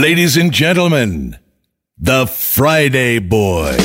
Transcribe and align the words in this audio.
Ladies 0.00 0.38
and 0.38 0.50
gentlemen, 0.50 1.36
the 1.98 2.26
Friday 2.26 3.18
Boy. 3.18 3.76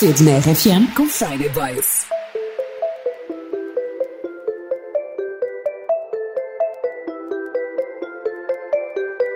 Cedo 0.00 0.24
na 0.24 0.38
RFM 0.38 0.86
com 0.96 1.06
Friday 1.06 1.50
Boys. 1.50 2.08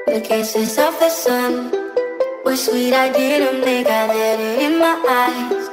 The 0.06 0.22
kisses 0.22 0.78
of 0.78 0.98
the 0.98 1.10
sun 1.10 1.70
were 2.46 2.56
sweet. 2.56 2.94
I 2.94 3.12
didn't 3.12 3.62
think 3.62 3.86
I 3.88 4.06
let 4.06 4.40
it 4.40 4.62
in 4.62 4.78
my 4.78 4.96
eyes. 5.04 5.68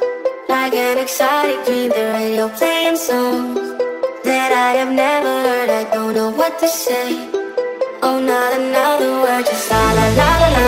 Like 0.50 0.74
an 0.74 0.97
exotic 0.97 1.63
dream, 1.63 1.88
the 1.88 2.12
radio 2.12 2.50
playing 2.50 2.97
songs 2.97 3.56
that 4.25 4.51
I 4.51 4.75
have 4.75 4.91
never 4.91 5.31
heard. 5.47 5.69
I 5.69 5.84
don't 5.94 6.13
know 6.16 6.31
what 6.31 6.59
to 6.59 6.68
say. 6.68 7.16
Oh, 8.04 8.19
not 8.19 8.60
another 8.60 9.21
word, 9.24 9.45
just 9.45 9.71
la 9.71 9.94
la 9.94 10.07
la 10.19 10.31
la 10.42 10.50
la. 10.57 10.68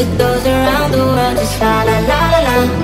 It 0.00 0.08
goes 0.16 0.46
around 0.46 0.92
the 0.92 1.04
world, 1.04 1.36
just 1.36 1.60
la 1.60 1.82
la 1.84 1.98
la 2.00 2.20
la 2.32 2.40
la. 2.48 2.83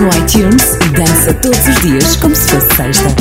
No 0.00 0.08
iTunes 0.08 0.76
e 0.86 0.88
dança 0.90 1.34
todos 1.34 1.66
os 1.68 1.80
dias 1.82 2.16
como 2.16 2.34
se 2.34 2.48
fosse 2.48 2.74
sexta. 2.74 3.19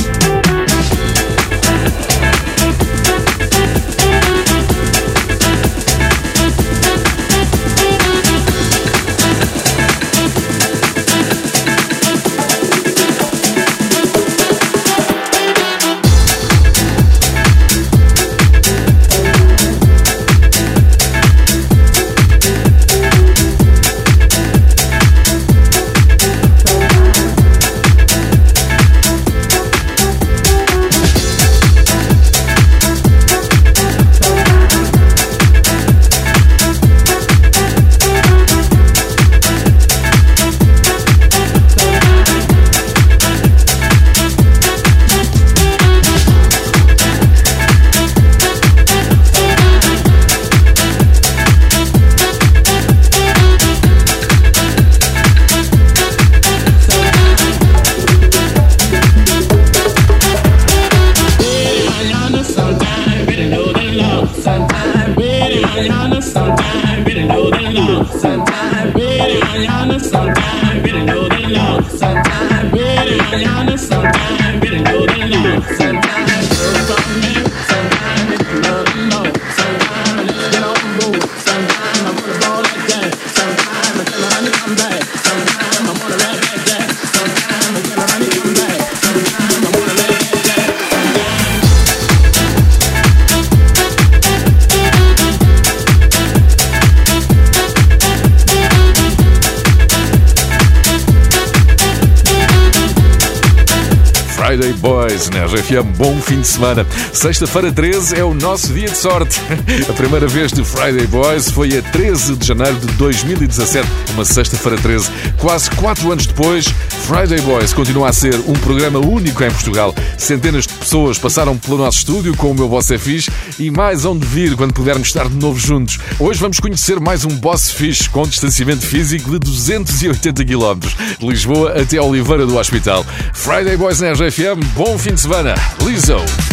RFM. 105.69 105.97
Bom 105.97 106.19
fim 106.19 106.41
de 106.41 106.47
semana. 106.47 106.85
Sexta-feira 107.13 107.71
13 107.71 108.15
é 108.15 108.23
o 108.23 108.33
nosso 108.33 108.73
dia 108.73 108.89
de 108.89 108.97
sorte. 108.97 109.39
A 109.87 109.93
primeira 109.93 110.27
vez 110.27 110.51
de 110.51 110.63
Friday 110.63 111.05
Boys 111.07 111.51
foi 111.51 111.77
a 111.77 111.81
13 111.81 112.35
de 112.35 112.47
janeiro 112.47 112.77
de 112.77 112.87
2017, 112.93 113.87
uma 114.13 114.25
sexta-feira 114.25 114.77
13. 114.77 115.09
Quase 115.37 115.69
quatro 115.71 116.11
anos 116.11 116.25
depois, 116.25 116.65
Friday 116.65 117.41
Boys 117.41 117.73
continua 117.73 118.09
a 118.09 118.13
ser 118.13 118.35
um 118.47 118.53
programa 118.53 118.99
único 118.99 119.43
em 119.43 119.51
Portugal. 119.51 119.93
Centenas 120.17 120.65
de 120.65 120.73
pessoas 120.73 121.17
passaram 121.17 121.57
pelo 121.57 121.77
nosso 121.77 121.99
estúdio 121.99 122.35
com 122.35 122.51
o 122.51 122.55
meu 122.55 122.67
Boss 122.67 122.89
é 122.91 122.97
Fixe 122.97 123.29
e 123.59 123.69
mais 123.69 124.05
onde 124.05 124.25
vir 124.25 124.55
quando 124.55 124.73
pudermos 124.73 125.07
estar 125.07 125.27
de 125.27 125.35
novo 125.35 125.59
juntos. 125.59 125.99
Hoje 126.19 126.39
vamos 126.39 126.59
conhecer 126.59 126.99
mais 126.99 127.25
um 127.25 127.29
Boss 127.29 127.71
Fixe 127.71 128.09
com 128.09 128.23
distanciamento 128.23 128.85
físico 128.85 129.31
de 129.31 129.39
280 129.39 130.45
km, 130.45 130.79
de 131.19 131.27
Lisboa 131.27 131.79
até 131.79 132.01
Oliveira 132.01 132.45
do 132.45 132.57
Hospital. 132.57 133.05
Friday 133.39 133.77
Boys 133.77 134.01
na 134.01 134.11
RFM, 134.11 134.59
bom 134.75 134.97
fim 134.97 135.13
de 135.13 135.21
semana. 135.21 135.55
Lizzo. 135.85 136.48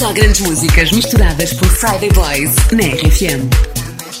Grandes 0.00 0.40
músicas 0.40 0.92
misturadas 0.92 1.52
por 1.52 1.68
Friday 1.68 2.08
Boys 2.10 2.56
na 2.72 2.84
RFM. 2.84 3.50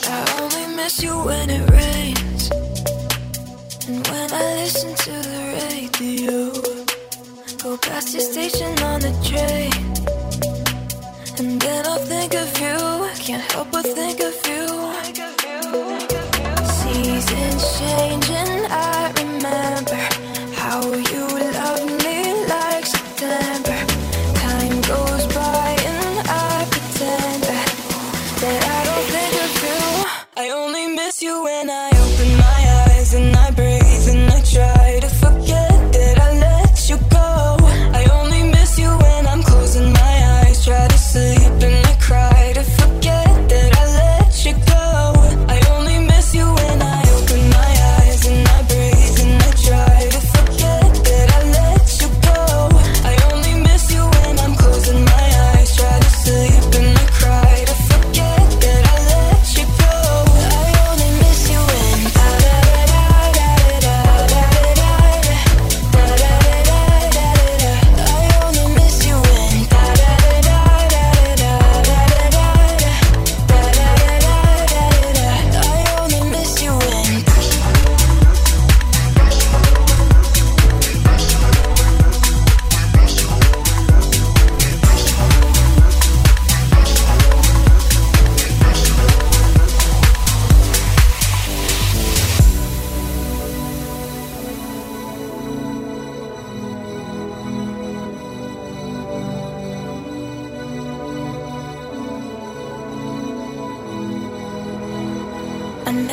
I 0.06 0.24
only 0.42 0.76
miss 0.76 1.02
you 1.02 1.14
when 1.24 1.48
it 1.48 1.68
rains. 1.70 2.50
And 3.88 4.06
when 4.06 4.30
I 4.30 4.60
listen 4.60 4.94
to 4.94 5.10
the 5.10 5.40
radio, 5.56 6.52
go 7.62 7.78
past 7.78 8.12
your 8.12 8.22
station 8.22 8.70
on 8.82 9.00
the 9.00 9.12
train. 9.24 9.72
And 11.38 11.58
then 11.58 11.86
I'll 11.86 12.04
think 12.04 12.34
of 12.34 12.52
you. 12.60 12.76
Can't 13.24 13.42
help 13.52 13.72
but 13.72 13.86
think 13.86 14.20
of 14.20 14.36
you. 14.46 14.66
Seasons 16.76 17.78
changing, 17.78 18.29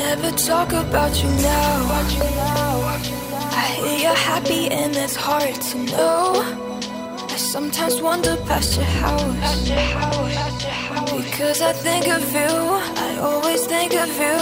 never 0.10 0.32
talk 0.38 0.72
about 0.72 1.14
you 1.22 1.30
now. 1.54 1.74
I 3.62 3.66
hear 3.76 3.98
you're 4.04 4.22
happy 4.34 4.64
and 4.80 4.96
it's 4.96 5.18
hard 5.28 5.56
to 5.70 5.78
know. 5.94 6.22
I 7.34 7.38
sometimes 7.54 8.02
wander 8.02 8.38
past 8.48 8.78
your 8.78 8.92
house. 9.04 9.60
Because 11.22 11.60
I 11.62 11.74
think 11.86 12.06
of 12.18 12.24
you, 12.40 12.54
I 13.06 13.10
always 13.30 13.62
think 13.74 13.92
of 14.06 14.12
you. 14.24 14.38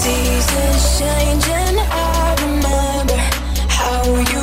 Seasons 0.00 0.82
change 0.98 1.46
and 1.62 1.78
I 1.80 2.26
remember 2.44 3.20
how 3.78 4.02
you 4.32 4.37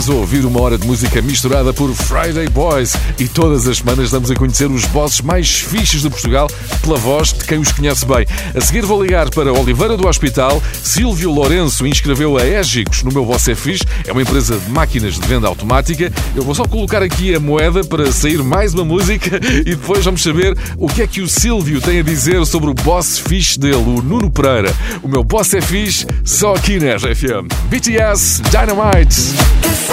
Estás 0.00 0.16
a 0.16 0.18
ouvir 0.18 0.46
uma 0.46 0.62
hora 0.62 0.78
de 0.78 0.86
música 0.86 1.20
misturada 1.20 1.74
por 1.74 1.92
Friday 1.94 2.48
Boys 2.48 2.94
e 3.18 3.28
todas 3.28 3.68
as 3.68 3.76
semanas 3.76 4.10
damos 4.10 4.30
a 4.30 4.34
conhecer 4.34 4.70
os 4.70 4.86
bosses 4.86 5.20
mais 5.20 5.60
fixes 5.60 6.00
de 6.00 6.08
Portugal 6.08 6.48
pela 6.80 6.96
voz 6.96 7.34
de 7.34 7.44
quem 7.44 7.58
os 7.58 7.70
conhece 7.70 8.06
bem. 8.06 8.26
A 8.54 8.60
seguir 8.62 8.80
vou 8.80 9.02
ligar 9.02 9.28
para 9.28 9.52
Oliveira 9.52 9.98
do 9.98 10.08
Hospital. 10.08 10.62
Silvio 10.82 11.30
Lourenço 11.30 11.86
inscreveu 11.86 12.38
a 12.38 12.42
Égicos 12.42 13.02
no 13.02 13.12
meu 13.12 13.26
Boss 13.26 13.46
é 13.48 13.54
Fixe. 13.54 13.84
É 14.06 14.12
uma 14.12 14.22
empresa 14.22 14.56
de 14.56 14.70
máquinas 14.70 15.18
de 15.18 15.28
venda 15.28 15.46
automática. 15.46 16.10
Eu 16.34 16.44
vou 16.44 16.54
só 16.54 16.64
colocar 16.64 17.02
aqui 17.02 17.34
a 17.34 17.40
moeda 17.40 17.84
para 17.84 18.10
sair 18.10 18.42
mais 18.42 18.72
uma 18.72 18.86
música 18.86 19.38
e 19.66 19.74
depois 19.74 20.02
vamos 20.02 20.22
saber 20.22 20.56
o 20.78 20.88
que 20.88 21.02
é 21.02 21.06
que 21.06 21.20
o 21.20 21.28
Silvio 21.28 21.78
tem 21.78 21.98
a 21.98 22.02
dizer 22.02 22.46
sobre 22.46 22.70
o 22.70 22.74
boss 22.74 23.18
fixe 23.18 23.60
dele, 23.60 23.74
o 23.76 24.00
Nuno 24.00 24.30
Pereira. 24.30 24.74
O 25.02 25.08
meu 25.08 25.22
Boss 25.22 25.52
é 25.52 25.60
Fixe 25.60 26.06
só 26.24 26.54
aqui 26.54 26.80
na 26.80 26.94
RFM. 26.96 27.52
BTS 27.68 28.40
Dynamite. 28.44 29.89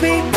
Me 0.00 0.27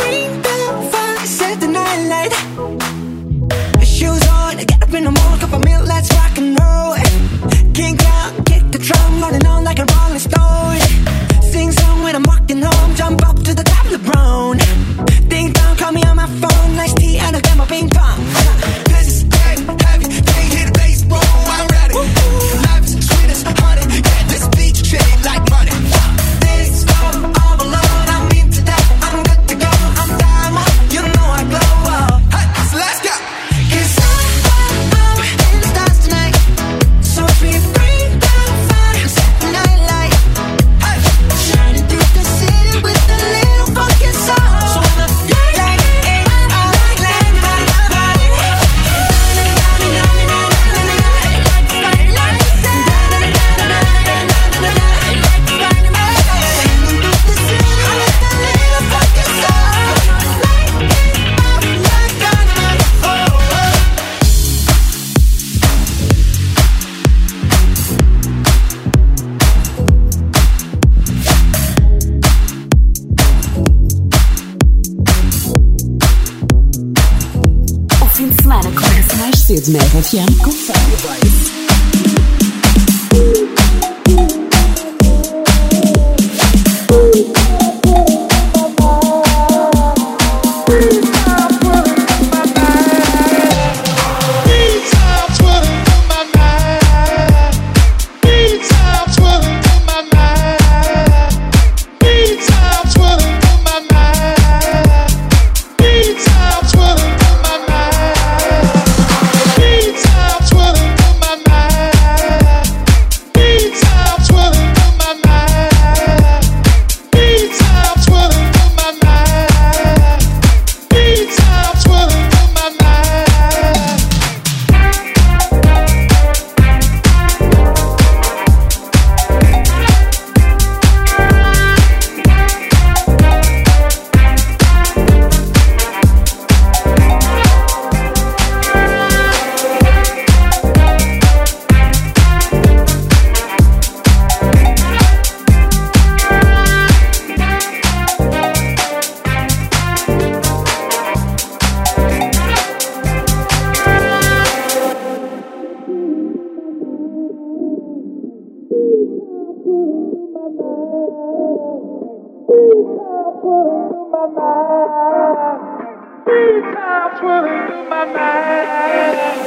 Three 166.52 166.60
times 166.64 167.22
running 167.24 167.68
through 167.68 167.90
my 167.90 168.06
mind. 168.12 169.40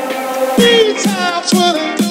Three 0.56 0.94
times 1.02 1.52
running 1.52 2.03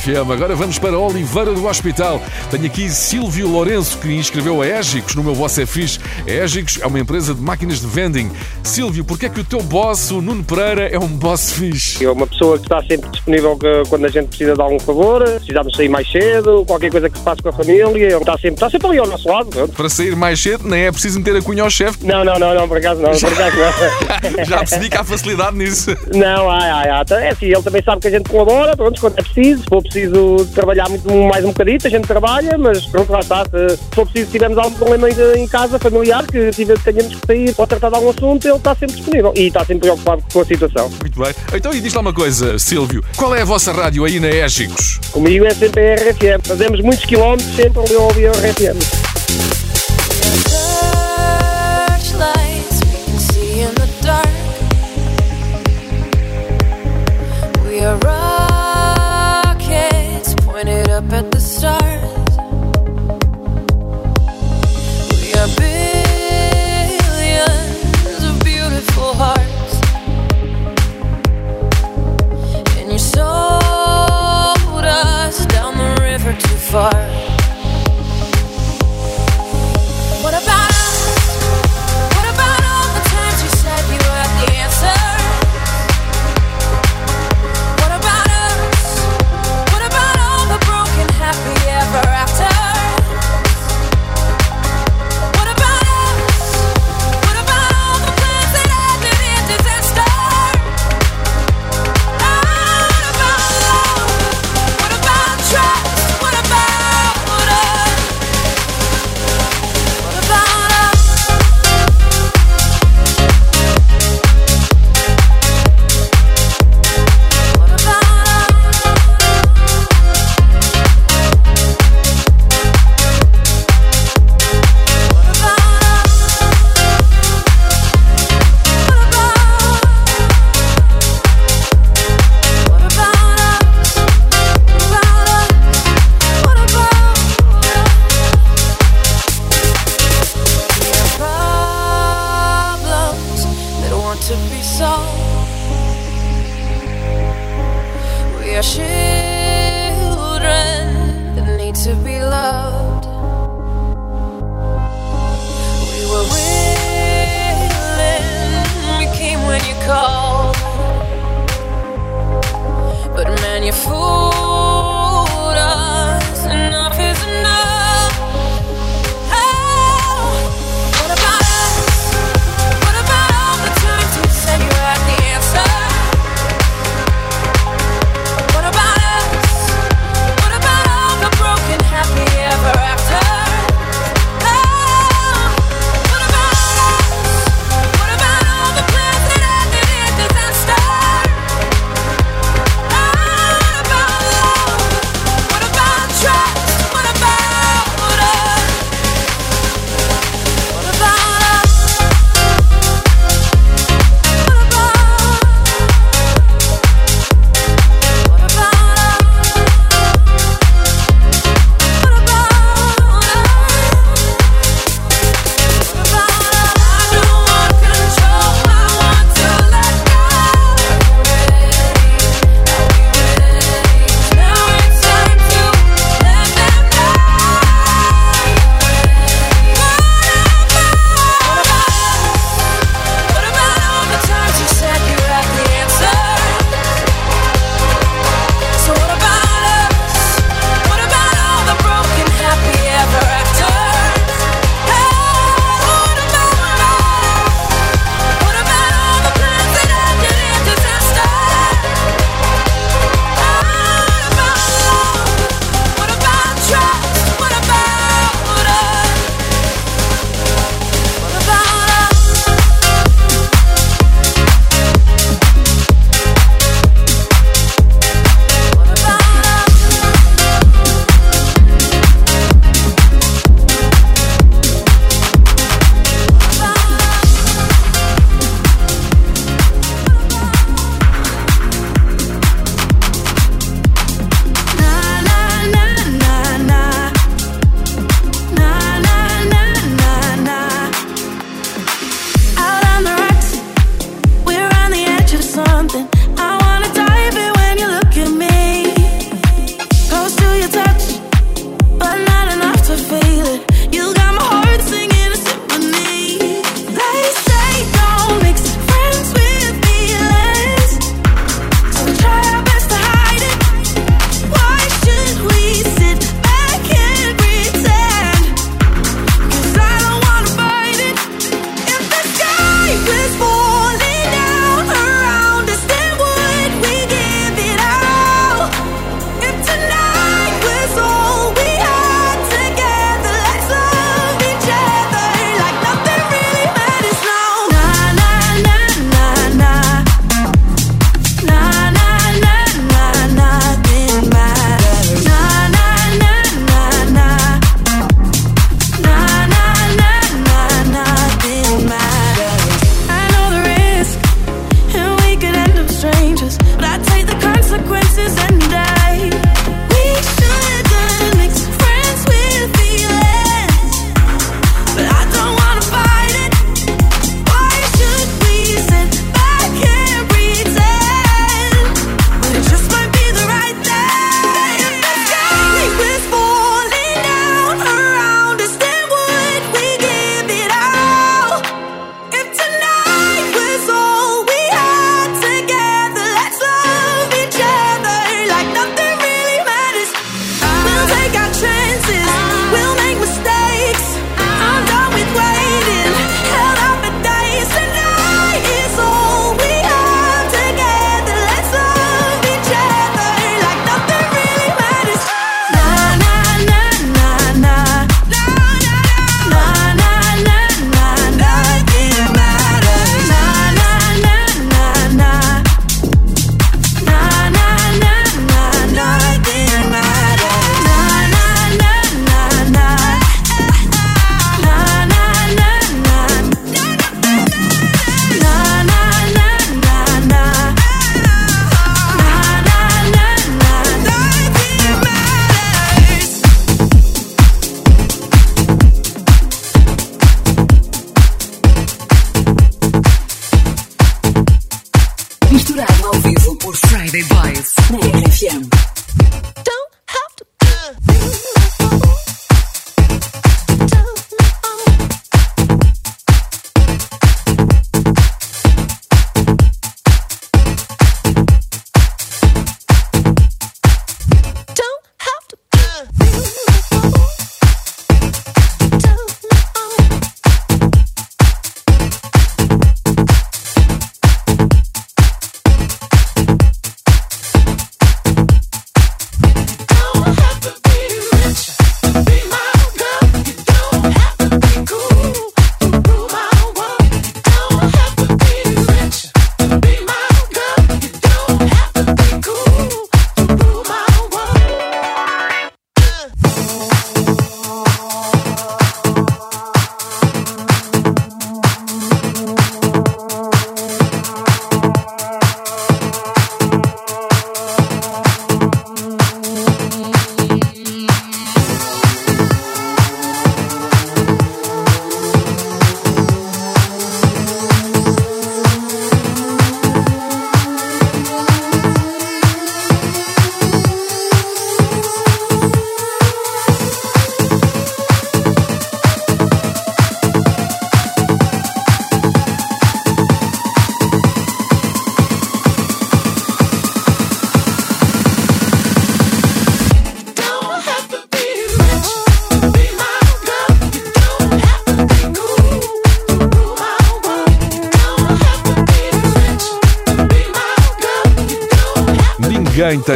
RFM. 0.00 0.32
Agora 0.32 0.56
vamos 0.56 0.78
para 0.78 0.98
Oliveira 0.98 1.52
do 1.52 1.66
Hospital. 1.66 2.22
Tenho 2.50 2.64
aqui 2.64 2.88
Silvio 2.88 3.46
Lourenço, 3.46 3.98
que 3.98 4.08
inscreveu 4.12 4.62
a 4.62 4.66
Égicos 4.66 5.14
no 5.14 5.22
meu 5.22 5.34
Você 5.34 5.66
é. 5.66 6.00
A 6.26 6.30
Égicos 6.30 6.78
é 6.80 6.86
uma 6.86 6.98
empresa 6.98 7.34
de 7.34 7.40
máquinas 7.40 7.80
de 7.80 7.86
vending. 7.86 8.30
Silvio, 8.70 9.04
porquê 9.04 9.26
é 9.26 9.28
que 9.28 9.40
o 9.40 9.44
teu 9.44 9.60
boss, 9.62 10.10
o 10.10 10.20
Nuno 10.22 10.44
Pereira, 10.44 10.88
é 10.88 10.98
um 10.98 11.08
boss 11.08 11.52
fixe? 11.52 12.04
É 12.04 12.10
uma 12.10 12.26
pessoa 12.26 12.56
que 12.58 12.64
está 12.64 12.80
sempre 12.82 13.10
disponível 13.10 13.58
quando 13.88 14.04
a 14.04 14.08
gente 14.08 14.28
precisa 14.28 14.54
de 14.54 14.60
algum 14.62 14.78
favor, 14.78 15.24
precisamos 15.24 15.74
sair 15.76 15.88
mais 15.88 16.10
cedo, 16.10 16.64
qualquer 16.66 16.90
coisa 16.90 17.10
que 17.10 17.18
se 17.18 17.24
passe 17.24 17.42
com 17.42 17.48
a 17.48 17.52
família, 17.52 17.82
ele 18.06 18.14
está 18.14 18.34
sempre, 18.34 18.54
está 18.54 18.70
sempre 18.70 18.88
ali 18.88 18.98
ao 18.98 19.06
nosso 19.06 19.28
lado. 19.28 19.48
pronto. 19.50 19.72
Para 19.74 19.88
sair 19.88 20.14
mais 20.14 20.40
cedo, 20.40 20.68
nem 20.68 20.82
é 20.86 20.92
preciso 20.92 21.18
meter 21.18 21.36
a 21.36 21.42
cunha 21.42 21.62
ao 21.64 21.70
chefe. 21.70 21.98
Não, 22.06 22.24
não, 22.24 22.38
não, 22.38 22.54
não, 22.54 22.68
por 22.68 22.76
acaso 22.78 23.00
não, 23.00 23.10
por 23.10 23.32
acaso 23.32 23.56
não. 23.56 24.44
Já 24.46 24.58
percebi 24.58 24.88
que 24.88 24.96
há 24.96 25.04
facilidade 25.04 25.56
nisso. 25.56 25.90
Não, 26.14 26.48
há, 26.48 26.58
há, 26.58 27.00
há. 27.00 27.04
É 27.20 27.30
assim, 27.30 27.46
ele 27.46 27.62
também 27.62 27.82
sabe 27.82 28.00
que 28.00 28.08
a 28.08 28.10
gente 28.12 28.28
colabora, 28.30 28.76
pronto, 28.76 29.00
quando 29.00 29.18
é 29.18 29.22
preciso. 29.22 29.62
Se 29.62 29.68
for 29.68 29.82
preciso 29.82 30.46
trabalhar 30.54 30.88
muito 30.88 31.10
mais 31.12 31.44
um 31.44 31.48
bocadito, 31.48 31.86
a 31.86 31.90
gente 31.90 32.06
trabalha, 32.06 32.56
mas 32.56 32.86
pronto, 32.86 33.10
lá 33.12 33.20
está. 33.20 33.44
Se, 33.44 33.76
for 33.92 34.04
preciso, 34.06 34.26
se 34.26 34.32
tivermos 34.32 34.58
algum 34.58 34.74
problema 34.76 35.10
em, 35.10 35.42
em 35.42 35.48
casa, 35.48 35.78
familiar, 35.78 36.24
que 36.26 36.50
tive- 36.52 36.78
tenhamos 36.78 37.16
que 37.16 37.26
sair 37.26 37.54
ou 37.58 37.66
tratar 37.66 37.88
de 37.88 37.94
algum 37.96 38.10
assunto, 38.10 38.46
ele 38.48 38.58
está 38.60 38.74
sempre 38.74 38.96
disponível 38.96 39.32
e 39.36 39.46
está 39.46 39.60
sempre 39.60 39.80
preocupado 39.80 40.22
com 40.32 40.40
a 40.40 40.44
situação. 40.44 40.88
Muito 41.00 41.20
bem. 41.20 41.34
Então, 41.54 41.72
e 41.72 41.80
diz 41.80 41.92
lá 41.94 42.00
uma 42.00 42.12
coisa, 42.12 42.58
Silvio. 42.58 43.02
Qual 43.16 43.34
é 43.34 43.42
a 43.42 43.44
vossa 43.44 43.72
rádio 43.72 44.04
aí 44.04 44.20
na 44.20 44.28
Égicos? 44.28 44.98
Comigo 45.10 45.44
é 45.44 45.54
sempre 45.54 45.92
a 45.92 45.94
RFM. 45.96 46.46
Fazemos 46.46 46.80
muitos 46.80 47.04
quilómetros 47.04 47.54
sempre 47.56 47.80
ali 47.80 47.94
a 47.94 48.00
ouvir 48.00 48.28
a 48.28 48.32
RFM. 48.32 49.69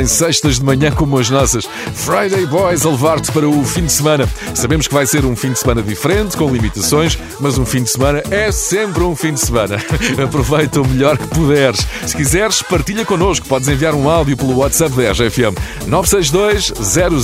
em 0.04 0.06
sextas 0.06 0.56
de 0.56 0.64
manhã 0.64 0.92
como 0.92 1.18
as 1.18 1.30
nossas. 1.30 1.66
Friday 2.04 2.44
Boys 2.44 2.84
a 2.84 2.90
levar-te 2.90 3.32
para 3.32 3.48
o 3.48 3.64
fim 3.64 3.86
de 3.86 3.92
semana. 3.92 4.28
Sabemos 4.54 4.86
que 4.86 4.92
vai 4.92 5.06
ser 5.06 5.24
um 5.24 5.34
fim 5.34 5.52
de 5.52 5.58
semana 5.58 5.82
diferente, 5.82 6.36
com 6.36 6.52
limitações, 6.52 7.18
mas 7.40 7.56
um 7.56 7.64
fim 7.64 7.82
de 7.82 7.88
semana 7.88 8.22
é 8.30 8.52
sempre 8.52 9.02
um 9.02 9.16
fim 9.16 9.32
de 9.32 9.40
semana. 9.40 9.76
Aproveita 10.22 10.82
o 10.82 10.86
melhor 10.86 11.16
que 11.16 11.26
puderes. 11.28 11.80
Se 12.06 12.14
quiseres, 12.14 12.60
partilha 12.60 13.06
connosco. 13.06 13.46
Podes 13.46 13.68
enviar 13.68 13.94
um 13.94 14.06
áudio 14.06 14.36
pelo 14.36 14.58
WhatsApp 14.58 14.94
da 14.94 15.12
RFM 15.12 15.56
962 15.86 16.74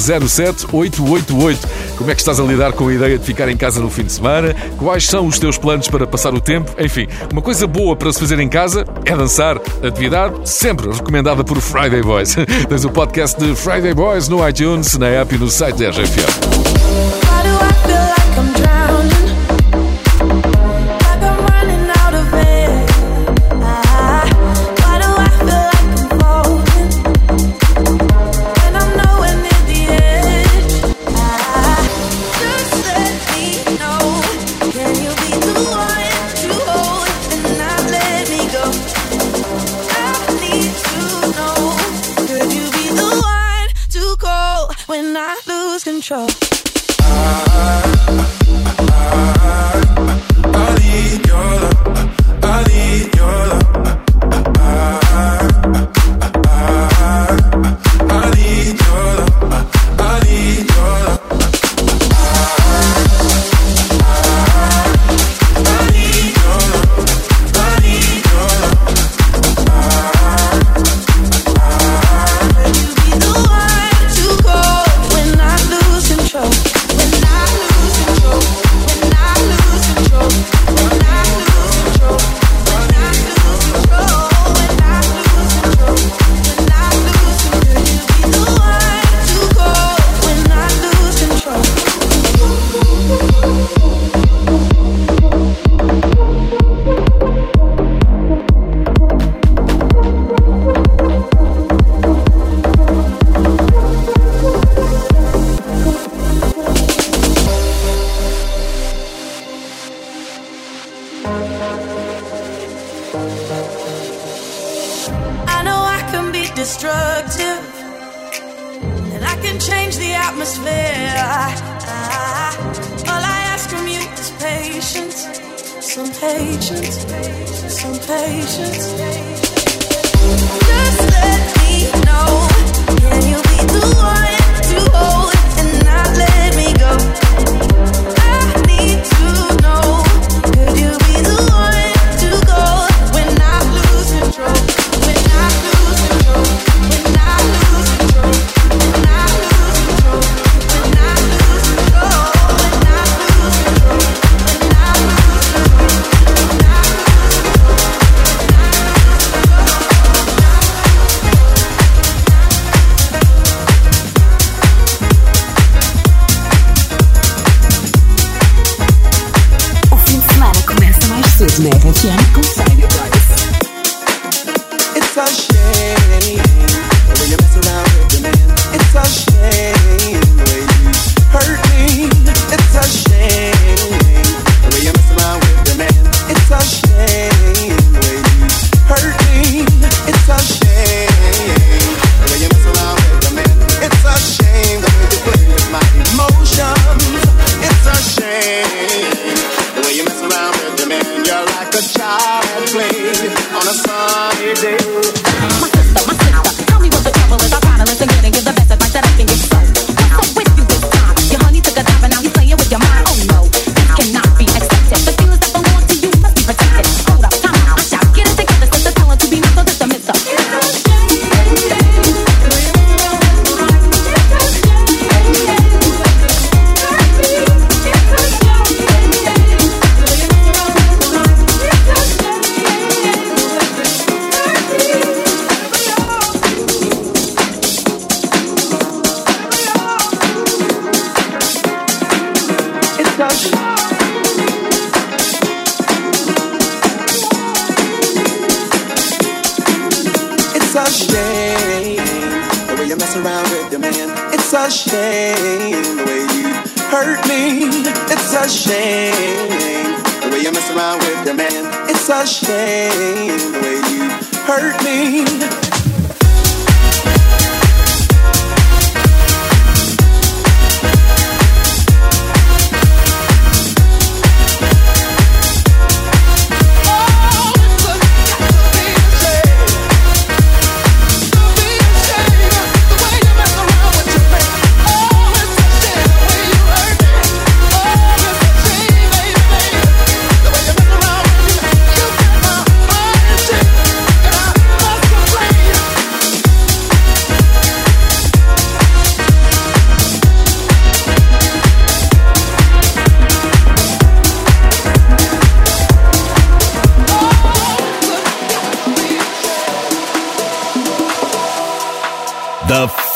007 0.01 0.67
888. 0.73 1.69
Como 1.99 2.11
é 2.11 2.15
que 2.15 2.23
estás 2.23 2.41
a 2.41 2.43
lidar 2.43 2.73
com 2.73 2.89
a 2.89 2.95
ideia 2.95 3.19
de 3.19 3.25
ficar 3.27 3.51
em 3.51 3.59
casa 3.59 3.81
no 3.81 3.91
fim 3.91 4.05
de 4.05 4.13
semana? 4.13 4.57
Quais 4.79 5.07
são 5.07 5.27
os 5.27 5.39
teus 5.39 5.59
planos 5.59 5.89
para 5.89 6.07
passar 6.07 6.33
o 6.33 6.41
tempo? 6.41 6.73
Enfim, 6.79 7.07
uma 7.31 7.43
coisa 7.43 7.67
boa 7.67 7.95
para 7.95 8.11
se 8.15 8.19
fazer 8.19 8.41
em 8.41 8.49
casa 8.49 8.87
é 9.05 9.15
dançar. 9.15 9.59
Atividade 9.87 10.49
sempre 10.49 10.91
recomendada 10.91 11.45
por 11.45 11.61
Friday 11.61 12.01
Boys. 12.01 12.35
Tens 12.67 12.85
o 12.87 12.91
podcast 12.91 13.39
de 13.39 13.55
Friday 13.55 13.93
Boys 13.93 14.27
no 14.27 14.49
iTunes 14.49 14.70
iTunes, 14.71 14.97
na 14.99 15.09
app 15.09 15.35
e 15.35 15.39
no 15.39 15.49
site 15.51 15.79
da 15.79 15.91
RFM. 15.91 16.70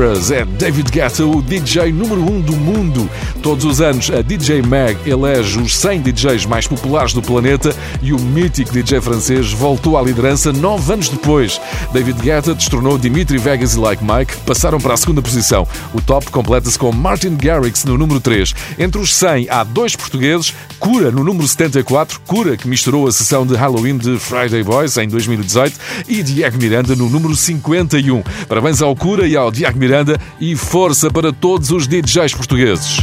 Dangerous 0.00 0.30
é 0.30 0.46
David 0.46 0.90
Guetta, 0.90 1.26
o 1.26 1.42
DJ 1.42 1.92
número 1.92 2.22
1 2.22 2.24
um 2.24 2.40
do 2.40 2.56
mundo. 2.56 3.10
Todos 3.42 3.64
os 3.64 3.80
anos, 3.80 4.10
a 4.10 4.20
DJ 4.20 4.60
Mag 4.60 4.98
elege 5.08 5.58
os 5.58 5.74
100 5.78 6.02
DJs 6.02 6.44
mais 6.44 6.66
populares 6.66 7.14
do 7.14 7.22
planeta 7.22 7.74
e 8.02 8.12
o 8.12 8.18
mítico 8.18 8.70
DJ 8.70 9.00
francês 9.00 9.50
voltou 9.50 9.96
à 9.96 10.02
liderança 10.02 10.52
nove 10.52 10.92
anos 10.92 11.08
depois. 11.08 11.58
David 11.90 12.20
Guetta 12.20 12.54
destronou 12.54 12.98
Dimitri 12.98 13.38
Vegas 13.38 13.74
e 13.74 13.78
Like 13.78 14.04
Mike, 14.04 14.36
passaram 14.44 14.78
para 14.78 14.92
a 14.92 14.96
segunda 14.96 15.22
posição. 15.22 15.66
O 15.94 16.02
top 16.02 16.30
completa-se 16.30 16.78
com 16.78 16.92
Martin 16.92 17.34
Garrix 17.34 17.84
no 17.84 17.96
número 17.96 18.20
3. 18.20 18.54
Entre 18.78 19.00
os 19.00 19.14
100 19.14 19.48
há 19.48 19.64
dois 19.64 19.96
portugueses, 19.96 20.52
Cura 20.78 21.10
no 21.10 21.24
número 21.24 21.48
74, 21.48 22.20
Cura 22.26 22.58
que 22.58 22.68
misturou 22.68 23.06
a 23.06 23.12
sessão 23.12 23.46
de 23.46 23.54
Halloween 23.54 23.96
de 23.96 24.18
Friday 24.18 24.62
Boys 24.62 24.98
em 24.98 25.08
2018 25.08 25.78
e 26.06 26.22
Diego 26.22 26.58
Miranda 26.58 26.94
no 26.94 27.08
número 27.08 27.34
51. 27.34 28.22
Parabéns 28.46 28.82
ao 28.82 28.94
Cura 28.94 29.26
e 29.26 29.34
ao 29.34 29.50
Diego 29.50 29.78
Miranda 29.78 30.20
e 30.38 30.54
força 30.54 31.10
para 31.10 31.32
todos 31.32 31.70
os 31.70 31.88
DJs 31.88 32.34
portugueses. 32.34 32.98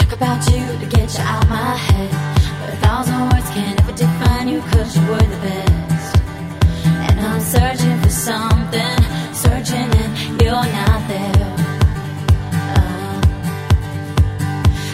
Talk 0.00 0.12
about 0.12 0.46
you 0.50 0.64
to 0.78 0.86
get 0.86 1.12
you 1.16 1.24
out 1.24 1.48
my 1.48 1.76
head. 1.76 2.10
But 2.60 2.74
a 2.74 2.76
thousand 2.78 3.20
words 3.30 3.48
can 3.50 3.76
never 3.76 3.92
define 3.92 4.48
you 4.48 4.60
cause 4.72 4.96
you 4.96 5.02
were 5.06 5.28
the 5.34 5.40
best. 5.46 6.16
And 7.08 7.20
I'm 7.20 7.40
searching 7.40 8.00
for 8.02 8.10
something, 8.10 8.98
searching 9.32 9.88
and 10.02 10.42
you're 10.42 10.52
not 10.52 11.00
there. 11.08 11.48
Uh, 12.52 13.20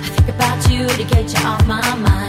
I 0.04 0.08
think 0.14 0.28
about 0.28 0.70
you 0.70 0.86
to 0.88 1.04
get 1.14 1.32
you 1.32 1.46
off 1.46 1.66
my 1.66 1.94
mind. 1.96 2.25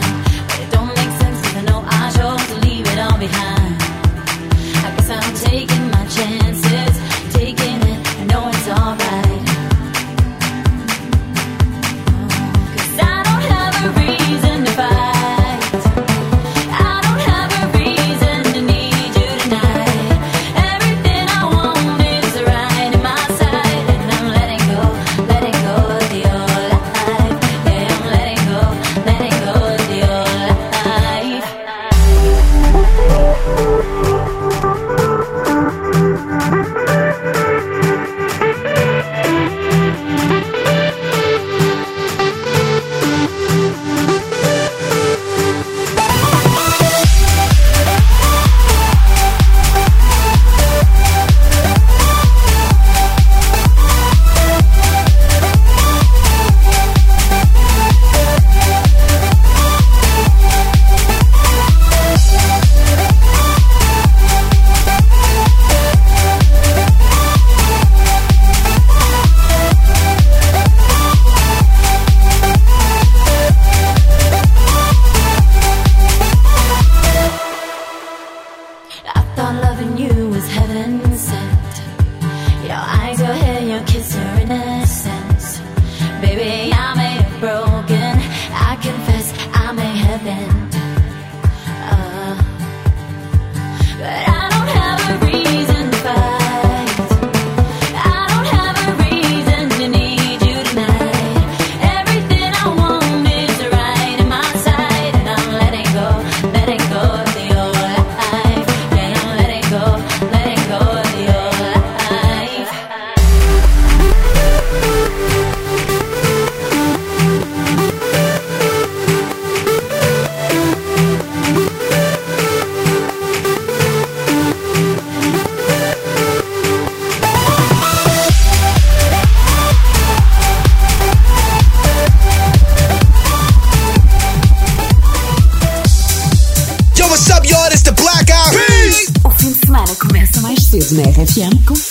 FM 140.98 141.14
RFM. 141.14 141.87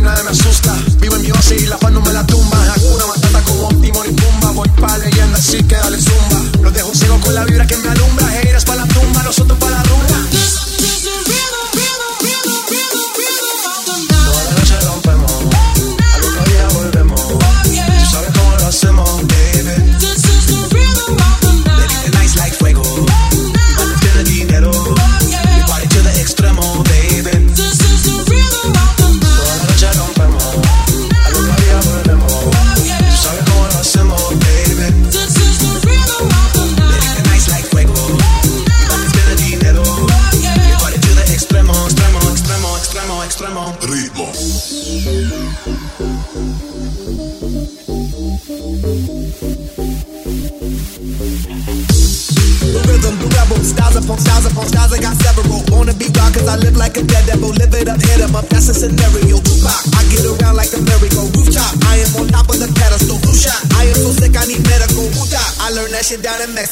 nada 0.00 0.22
me 0.22 0.30
asusta. 0.30 0.76
Vivo 1.00 1.16
en 1.16 1.22
mi 1.22 1.30
oasis 1.30 1.62
y 1.62 1.66
la 1.66 1.78
paz 1.78 1.92
no 1.92 2.00
me 2.00 2.12
la 2.12 2.26
tumba. 2.26 2.59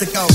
Mexico. 0.00 0.27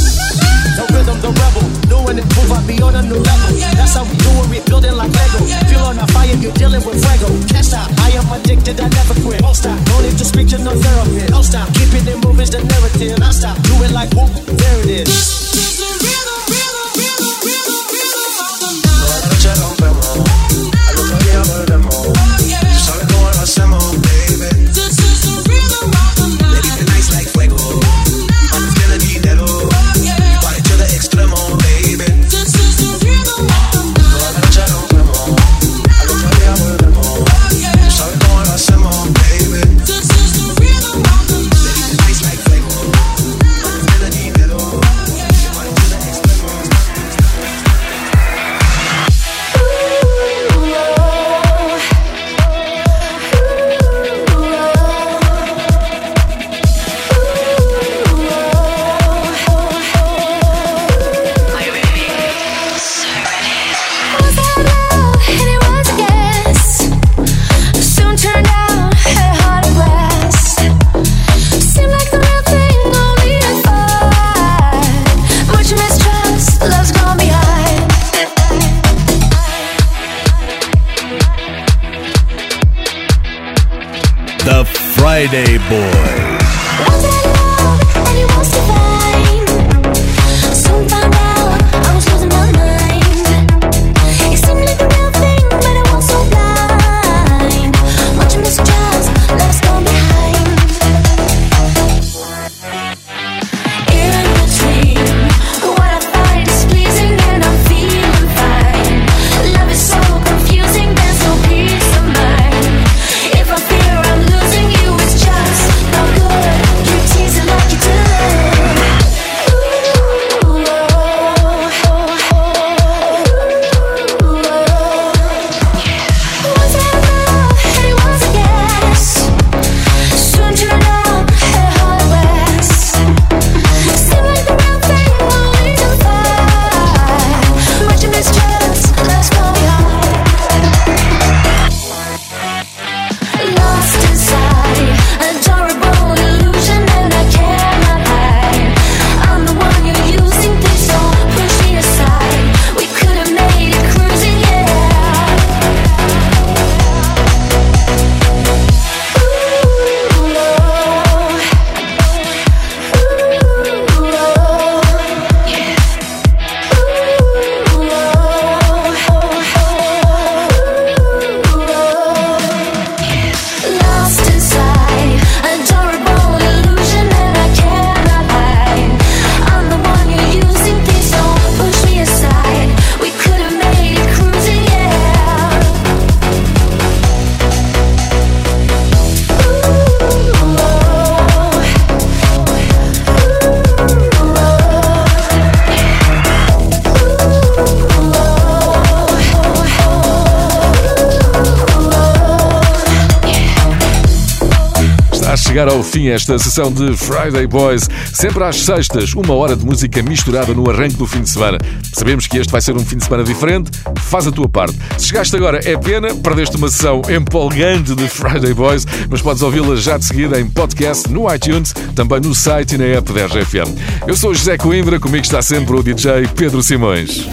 Fim 206.04 206.10
esta 206.10 206.38
sessão 206.38 206.72
de 206.72 206.96
Friday 206.98 207.48
Boys. 207.48 207.90
Sempre 208.14 208.44
às 208.44 208.58
sextas, 208.58 209.14
uma 209.14 209.34
hora 209.34 209.56
de 209.56 209.66
música 209.66 210.02
misturada 210.04 210.54
no 210.54 210.70
arranque 210.70 210.96
do 210.96 211.08
fim 211.08 211.22
de 211.22 211.30
semana. 211.30 211.58
Sabemos 211.94 212.28
que 212.28 212.38
este 212.38 212.52
vai 212.52 212.62
ser 212.62 212.76
um 212.76 212.80
fim 212.80 212.98
de 212.98 213.06
semana 213.06 213.24
diferente. 213.24 213.72
Faz 214.00 214.28
a 214.28 214.32
tua 214.32 214.50
parte. 214.50 214.78
Se 214.98 215.08
chegaste 215.08 215.36
agora, 215.36 215.60
é 215.64 215.78
pena, 215.78 216.14
perdeste 216.16 216.58
uma 216.58 216.68
sessão 216.68 217.02
empolgante 217.10 217.96
de 217.96 218.08
Friday 218.10 218.54
Boys, 218.54 218.86
mas 219.10 219.22
podes 219.22 219.42
ouvi-la 219.42 219.76
já 219.76 219.98
de 219.98 220.06
seguida 220.06 220.40
em 220.40 220.46
podcast, 220.46 221.10
no 221.10 221.34
iTunes, 221.34 221.74
também 221.96 222.20
no 222.20 222.36
site 222.36 222.76
e 222.76 222.78
na 222.78 222.86
app 222.86 223.14
da 223.14 223.26
RGFM. 223.26 223.74
Eu 224.06 224.16
sou 224.16 224.34
José 224.34 224.58
Coimbra, 224.58 225.00
comigo 225.00 225.24
está 225.24 225.42
sempre 225.42 225.76
o 225.76 225.84
DJ 225.84 226.28
Pedro 226.36 226.62
Simões. 226.62 227.28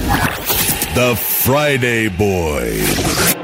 The 0.94 1.16
Friday 1.16 2.08
Boys. 2.10 3.39